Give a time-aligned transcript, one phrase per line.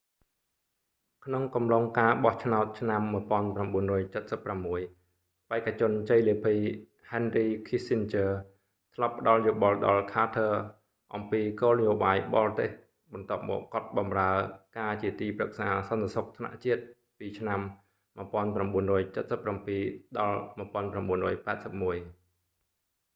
[1.25, 3.01] ក្នុងកំឡុងការបោះឆ្នោតឆ្នាំ
[3.89, 4.57] 1976
[5.49, 6.55] បេក្ខជនជ័យលាភី
[7.11, 8.29] henry kissinger
[8.95, 10.53] ធ្លាប់ផ្តល់យោបល់ដល់ carter
[11.15, 12.69] អំពីគោល នយោបាយបរទេស
[13.13, 14.37] បន្ទាប់មកគាត់បម្រើរ
[14.79, 16.87] ការជាទីប្រឹក្សា សន្តិសុខថ្នាក់ជាតិ nsa
[17.19, 17.59] ពីឆ្នាំ
[18.17, 18.55] 1977
[20.15, 20.41] ដល់
[22.11, 22.21] 1981